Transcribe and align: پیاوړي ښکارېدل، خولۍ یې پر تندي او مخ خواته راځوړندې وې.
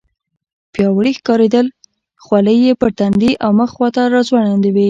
پیاوړي 0.73 1.11
ښکارېدل، 1.19 1.67
خولۍ 2.23 2.57
یې 2.65 2.73
پر 2.81 2.89
تندي 2.99 3.31
او 3.43 3.51
مخ 3.59 3.69
خواته 3.75 4.01
راځوړندې 4.13 4.69
وې. 4.71 4.79